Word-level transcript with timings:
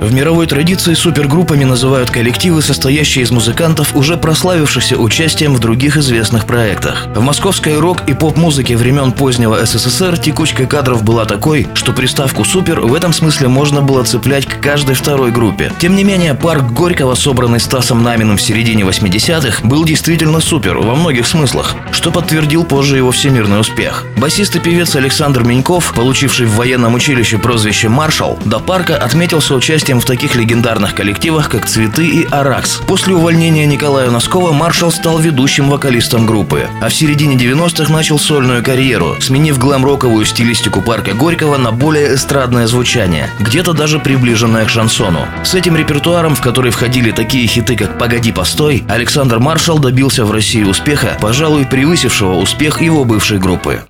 В 0.00 0.14
мировой 0.14 0.46
традиции 0.46 0.94
супергруппами 0.94 1.64
называют 1.64 2.10
коллективы, 2.10 2.62
состоящие 2.62 3.22
из 3.22 3.30
музыкантов, 3.30 3.94
уже 3.94 4.16
прославившихся 4.16 4.96
участием 4.96 5.54
в 5.54 5.58
других 5.58 5.98
известных 5.98 6.46
проектах. 6.46 7.06
В 7.14 7.20
московской 7.20 7.78
рок- 7.78 8.08
и 8.08 8.14
поп-музыке 8.14 8.78
времен 8.78 9.12
позднего 9.12 9.62
СССР 9.62 10.16
текучка 10.16 10.64
кадров 10.64 11.04
была 11.04 11.26
такой, 11.26 11.68
что 11.74 11.92
приставку 11.92 12.46
«супер» 12.46 12.80
в 12.80 12.94
этом 12.94 13.12
смысле 13.12 13.48
можно 13.48 13.82
было 13.82 14.02
цеплять 14.02 14.46
к 14.46 14.58
каждой 14.60 14.94
второй 14.94 15.32
группе. 15.32 15.70
Тем 15.78 15.94
не 15.94 16.02
менее, 16.02 16.32
парк 16.32 16.72
Горького, 16.72 17.14
собранный 17.14 17.60
Стасом 17.60 18.02
Наминым 18.02 18.38
в 18.38 18.42
середине 18.42 18.84
80-х, 18.84 19.68
был 19.68 19.84
действительно 19.84 20.40
супер 20.40 20.78
во 20.78 20.94
многих 20.94 21.26
смыслах, 21.26 21.74
что 21.92 22.10
подтвердил 22.10 22.64
позже 22.64 22.96
его 22.96 23.10
всемирный 23.10 23.60
успех. 23.60 24.06
Басист 24.16 24.56
и 24.56 24.60
певец 24.60 24.96
Александр 24.96 25.42
Меньков, 25.42 25.92
получивший 25.92 26.46
в 26.46 26.56
военном 26.56 26.94
училище 26.94 27.36
прозвище 27.36 27.90
«Маршал», 27.90 28.38
до 28.46 28.60
парка 28.60 28.96
отметился 28.96 29.54
участием 29.54 29.89
участием 29.90 30.00
в 30.00 30.04
таких 30.04 30.36
легендарных 30.36 30.94
коллективах, 30.94 31.48
как 31.48 31.66
«Цветы» 31.66 32.06
и 32.06 32.24
«Аракс». 32.30 32.80
После 32.86 33.14
увольнения 33.14 33.66
Николая 33.66 34.10
Носкова 34.10 34.52
Маршал 34.52 34.92
стал 34.92 35.18
ведущим 35.18 35.68
вокалистом 35.68 36.26
группы, 36.26 36.68
а 36.80 36.88
в 36.88 36.94
середине 36.94 37.36
90-х 37.36 37.92
начал 37.92 38.18
сольную 38.18 38.62
карьеру, 38.62 39.16
сменив 39.20 39.58
глэм-роковую 39.58 40.24
стилистику 40.24 40.80
парка 40.80 41.14
Горького 41.14 41.56
на 41.56 41.72
более 41.72 42.14
эстрадное 42.14 42.66
звучание, 42.66 43.30
где-то 43.40 43.72
даже 43.72 43.98
приближенное 43.98 44.64
к 44.64 44.70
шансону. 44.70 45.26
С 45.42 45.54
этим 45.54 45.76
репертуаром, 45.76 46.34
в 46.34 46.40
который 46.40 46.70
входили 46.70 47.10
такие 47.10 47.46
хиты, 47.48 47.76
как 47.76 47.98
«Погоди, 47.98 48.32
постой», 48.32 48.84
Александр 48.88 49.40
Маршал 49.40 49.78
добился 49.78 50.24
в 50.24 50.30
России 50.30 50.62
успеха, 50.62 51.18
пожалуй, 51.20 51.66
превысившего 51.66 52.34
успех 52.34 52.80
его 52.80 53.04
бывшей 53.04 53.38
группы. 53.38 53.82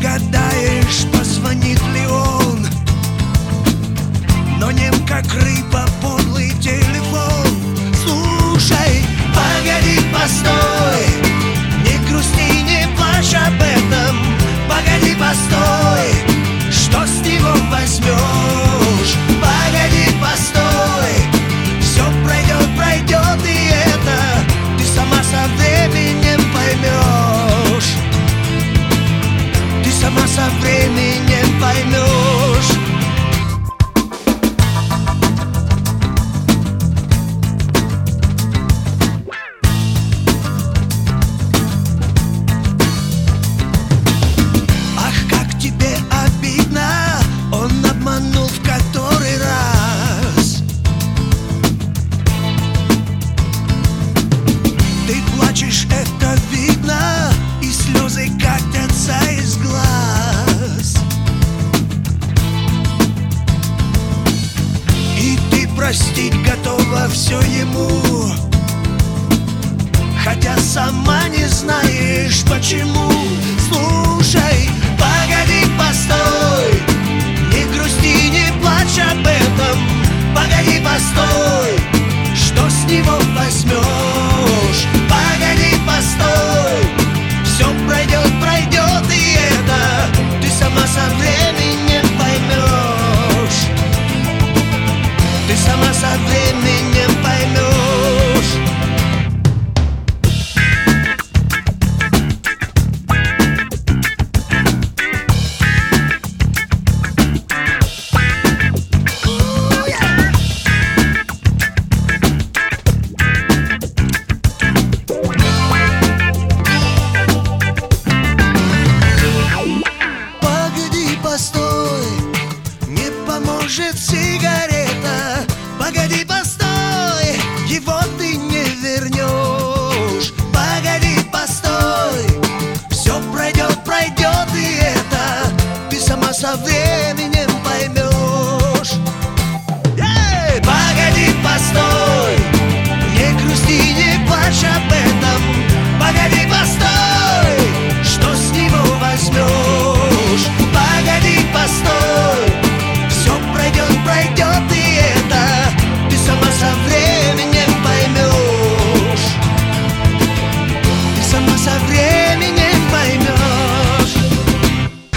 Гадаешь, 0.00 1.06
позвонит 1.12 1.80
ли 1.94 2.06
он. 2.06 2.66
Но 4.58 4.70
нем 4.70 4.94
как 5.06 5.24
рыба 5.34 5.65
обманул 48.36 48.48
в 48.48 48.60
который 48.60 49.38
раз. 49.38 50.62
Ты 55.06 55.22
плачешь, 55.36 55.86
это 55.86 56.36
видно 56.50 57.32
И 57.60 57.70
слезы 57.70 58.30
катятся 58.40 59.18
из 59.30 59.56
глаз. 59.58 60.96
И 65.18 65.38
ты 65.50 65.68
простить 65.68 66.34
готова 66.42 67.08
все 67.08 67.40
ему. 67.40 67.90
Хотя 70.22 70.56
сама 70.58 71.28
не 71.28 71.46
знаешь 71.48 72.42
почему. 72.48 73.10
Слушай, 73.68 74.05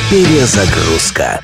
Перезагрузка. 0.10 1.40